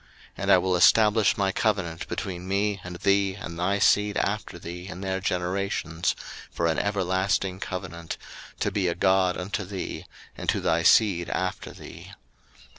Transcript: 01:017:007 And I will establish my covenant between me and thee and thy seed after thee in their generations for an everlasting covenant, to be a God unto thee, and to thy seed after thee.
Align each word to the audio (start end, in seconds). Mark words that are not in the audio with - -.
01:017:007 0.01 0.09
And 0.37 0.51
I 0.51 0.57
will 0.57 0.75
establish 0.75 1.37
my 1.37 1.51
covenant 1.51 2.07
between 2.07 2.47
me 2.47 2.81
and 2.83 2.95
thee 2.95 3.35
and 3.35 3.59
thy 3.59 3.77
seed 3.77 4.17
after 4.17 4.57
thee 4.57 4.87
in 4.87 5.01
their 5.01 5.19
generations 5.19 6.15
for 6.49 6.65
an 6.65 6.79
everlasting 6.79 7.59
covenant, 7.59 8.17
to 8.61 8.71
be 8.71 8.87
a 8.87 8.95
God 8.95 9.37
unto 9.37 9.63
thee, 9.63 10.07
and 10.35 10.49
to 10.49 10.59
thy 10.59 10.81
seed 10.81 11.29
after 11.29 11.69
thee. 11.71 12.13